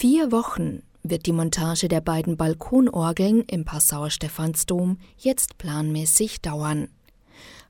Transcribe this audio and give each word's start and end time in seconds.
Vier 0.00 0.32
Wochen 0.32 0.82
wird 1.02 1.26
die 1.26 1.32
Montage 1.34 1.86
der 1.86 2.00
beiden 2.00 2.38
Balkonorgeln 2.38 3.42
im 3.42 3.66
Passauer 3.66 4.08
Stephansdom 4.08 4.96
jetzt 5.18 5.58
planmäßig 5.58 6.40
dauern. 6.40 6.88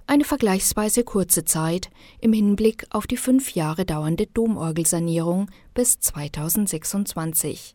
Eine 0.07 0.23
vergleichsweise 0.23 1.03
kurze 1.03 1.45
Zeit 1.45 1.91
im 2.21 2.33
Hinblick 2.33 2.87
auf 2.91 3.09
die 3.09 3.17
fünf 3.17 3.57
Jahre 3.57 3.85
dauernde 3.85 4.29
Domorgelsanierung 4.29 5.51
bis 5.75 5.99
2026. 5.99 7.75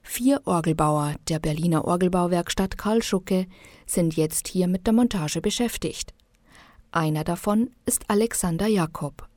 Vier 0.00 0.42
Orgelbauer 0.44 1.16
der 1.28 1.40
Berliner 1.40 1.86
Orgelbauwerkstatt 1.86 2.78
Karl 2.78 3.02
Schucke 3.02 3.46
sind 3.84 4.14
jetzt 4.14 4.46
hier 4.46 4.68
mit 4.68 4.86
der 4.86 4.92
Montage 4.94 5.40
beschäftigt. 5.40 6.14
Einer 6.92 7.24
davon 7.24 7.70
ist 7.84 8.08
Alexander 8.08 8.68
Jakob. 8.68 9.28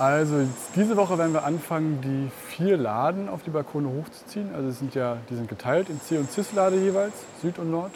Also 0.00 0.46
diese 0.76 0.96
Woche 0.96 1.18
werden 1.18 1.34
wir 1.34 1.44
anfangen, 1.44 2.00
die 2.00 2.30
vier 2.48 2.78
Laden 2.78 3.28
auf 3.28 3.42
die 3.42 3.50
Balkone 3.50 3.86
hochzuziehen. 3.86 4.48
Also 4.54 4.70
sind 4.70 4.94
ja, 4.94 5.18
die 5.28 5.34
sind 5.34 5.46
geteilt 5.46 5.90
in 5.90 6.00
C- 6.00 6.16
und 6.16 6.32
Cis-Lade 6.32 6.76
jeweils, 6.76 7.12
Süd 7.42 7.58
und 7.58 7.70
Nord. 7.70 7.92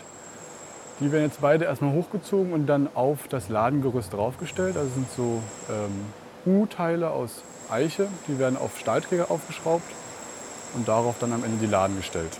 Die 1.00 1.10
werden 1.10 1.24
jetzt 1.24 1.40
beide 1.40 1.64
erstmal 1.64 1.94
hochgezogen 1.94 2.52
und 2.52 2.66
dann 2.66 2.90
auf 2.94 3.26
das 3.28 3.48
Ladengerüst 3.48 4.12
draufgestellt. 4.12 4.76
Also 4.76 4.90
sind 4.90 5.10
so 5.12 5.40
ähm, 5.70 6.04
U-Teile 6.44 7.08
aus 7.08 7.42
Eiche, 7.70 8.06
die 8.28 8.38
werden 8.38 8.58
auf 8.58 8.78
Stahlträger 8.78 9.30
aufgeschraubt 9.30 9.90
und 10.74 10.86
darauf 10.86 11.14
dann 11.20 11.32
am 11.32 11.42
Ende 11.42 11.56
die 11.56 11.72
Laden 11.72 11.96
gestellt. 11.96 12.38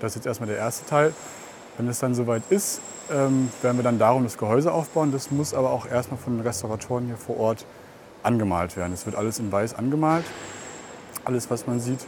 Das 0.00 0.12
ist 0.12 0.16
jetzt 0.16 0.26
erstmal 0.26 0.48
der 0.48 0.56
erste 0.56 0.86
Teil. 0.86 1.12
Wenn 1.76 1.88
es 1.88 1.98
dann 1.98 2.14
soweit 2.14 2.44
ist, 2.48 2.80
ähm, 3.12 3.50
werden 3.60 3.76
wir 3.76 3.84
dann 3.84 3.98
darum 3.98 4.24
das 4.24 4.38
Gehäuse 4.38 4.72
aufbauen. 4.72 5.12
Das 5.12 5.30
muss 5.30 5.52
aber 5.52 5.72
auch 5.72 5.84
erstmal 5.84 6.18
von 6.18 6.38
den 6.38 6.46
Restauratoren 6.46 7.04
hier 7.04 7.18
vor 7.18 7.38
Ort 7.38 7.66
angemalt 8.24 8.76
werden. 8.76 8.92
Es 8.92 9.06
wird 9.06 9.16
alles 9.16 9.38
in 9.38 9.50
weiß 9.52 9.74
angemalt, 9.74 10.24
alles 11.24 11.50
was 11.50 11.66
man 11.66 11.80
sieht. 11.80 12.00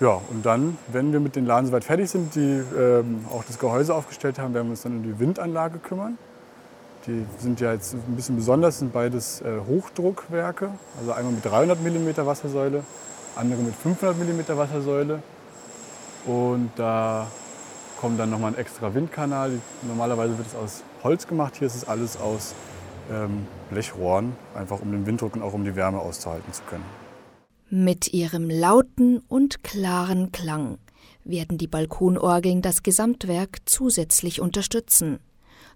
Ja, 0.00 0.20
und 0.30 0.44
dann, 0.44 0.76
wenn 0.88 1.12
wir 1.12 1.20
mit 1.20 1.36
den 1.36 1.46
Laden 1.46 1.66
soweit 1.66 1.84
fertig 1.84 2.10
sind, 2.10 2.34
die 2.34 2.62
ähm, 2.76 3.24
auch 3.32 3.44
das 3.44 3.58
Gehäuse 3.58 3.94
aufgestellt 3.94 4.38
haben, 4.38 4.52
werden 4.52 4.66
wir 4.66 4.72
uns 4.72 4.82
dann 4.82 4.96
um 4.96 5.02
die 5.04 5.18
Windanlage 5.20 5.78
kümmern. 5.78 6.18
Die 7.06 7.24
sind 7.38 7.60
ja 7.60 7.72
jetzt 7.72 7.94
ein 7.94 8.16
bisschen 8.16 8.36
besonders, 8.36 8.80
sind 8.80 8.92
beides 8.92 9.40
äh, 9.42 9.60
Hochdruckwerke, 9.68 10.70
also 10.98 11.12
einmal 11.12 11.34
mit 11.34 11.44
300 11.44 11.80
mm 11.80 12.26
Wassersäule, 12.26 12.82
andere 13.36 13.60
mit 13.60 13.74
500 13.74 14.16
mm 14.18 14.56
Wassersäule. 14.56 15.22
Und 16.26 16.70
da 16.76 17.28
kommt 18.00 18.18
dann 18.18 18.30
nochmal 18.30 18.52
ein 18.52 18.58
extra 18.58 18.92
Windkanal. 18.94 19.52
Normalerweise 19.82 20.36
wird 20.38 20.48
es 20.48 20.54
aus 20.54 20.82
Holz 21.04 21.26
gemacht, 21.26 21.56
hier 21.56 21.66
ist 21.66 21.76
es 21.76 21.86
alles 21.86 22.16
aus 22.16 22.54
ähm, 23.10 23.46
Blechrohren, 23.70 24.32
einfach 24.54 24.80
um 24.80 24.92
den 24.92 25.06
Winddruck 25.06 25.36
und 25.36 25.42
auch 25.42 25.52
um 25.52 25.64
die 25.64 25.76
Wärme 25.76 25.98
auszuhalten 25.98 26.52
zu 26.52 26.62
können. 26.62 26.84
Mit 27.70 28.12
ihrem 28.12 28.50
lauten 28.50 29.18
und 29.28 29.64
klaren 29.64 30.32
Klang 30.32 30.78
werden 31.24 31.58
die 31.58 31.66
Balkonorgeln 31.66 32.62
das 32.62 32.82
Gesamtwerk 32.82 33.58
zusätzlich 33.64 34.40
unterstützen, 34.40 35.18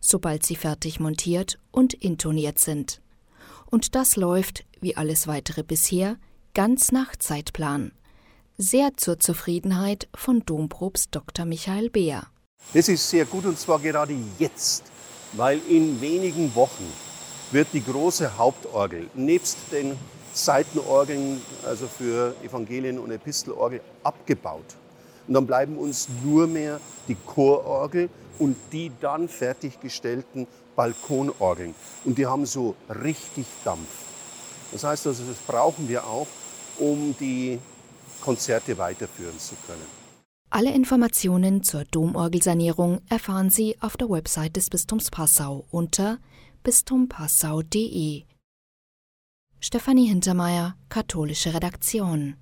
sobald 0.00 0.44
sie 0.44 0.56
fertig 0.56 1.00
montiert 1.00 1.58
und 1.70 1.94
intoniert 1.94 2.58
sind. 2.58 3.00
Und 3.66 3.94
das 3.94 4.16
läuft, 4.16 4.64
wie 4.80 4.96
alles 4.96 5.26
weitere 5.26 5.62
bisher, 5.62 6.16
ganz 6.54 6.92
nach 6.92 7.16
Zeitplan. 7.16 7.92
Sehr 8.56 8.96
zur 8.96 9.18
Zufriedenheit 9.18 10.08
von 10.14 10.44
Domprobst 10.44 11.14
Dr. 11.14 11.44
Michael 11.44 11.90
Beer. 11.90 12.26
Das 12.74 12.88
ist 12.88 13.08
sehr 13.08 13.24
gut 13.24 13.44
und 13.44 13.58
zwar 13.58 13.78
gerade 13.78 14.14
jetzt, 14.38 14.84
weil 15.32 15.60
in 15.68 16.00
wenigen 16.00 16.54
Wochen 16.54 16.84
wird 17.50 17.68
die 17.72 17.84
große 17.84 18.36
Hauptorgel 18.36 19.08
nebst 19.14 19.58
den 19.72 19.96
Seitenorgeln, 20.32 21.40
also 21.64 21.86
für 21.86 22.34
Evangelien- 22.44 22.98
und 22.98 23.10
Epistelorgel, 23.10 23.80
abgebaut. 24.02 24.76
Und 25.26 25.34
dann 25.34 25.46
bleiben 25.46 25.76
uns 25.76 26.08
nur 26.22 26.46
mehr 26.46 26.80
die 27.08 27.16
Chororgel 27.26 28.08
und 28.38 28.56
die 28.72 28.92
dann 29.00 29.28
fertiggestellten 29.28 30.46
Balkonorgeln. 30.76 31.74
Und 32.04 32.18
die 32.18 32.26
haben 32.26 32.46
so 32.46 32.76
richtig 33.04 33.46
Dampf. 33.64 33.88
Das 34.70 34.84
heißt 34.84 35.06
also, 35.06 35.24
das 35.24 35.38
brauchen 35.38 35.88
wir 35.88 36.04
auch, 36.04 36.28
um 36.78 37.16
die 37.18 37.58
Konzerte 38.20 38.78
weiterführen 38.78 39.38
zu 39.38 39.54
können. 39.66 39.98
Alle 40.50 40.72
Informationen 40.72 41.62
zur 41.62 41.84
Domorgelsanierung 41.84 43.00
erfahren 43.08 43.50
Sie 43.50 43.76
auf 43.80 43.96
der 43.96 44.08
Website 44.08 44.56
des 44.56 44.70
Bistums 44.70 45.10
Passau 45.10 45.66
unter 45.70 46.18
bistumpassau.de. 46.68 48.26
Stefanie 49.58 50.08
Hintermeier, 50.08 50.74
katholische 50.90 51.54
Redaktion 51.54 52.34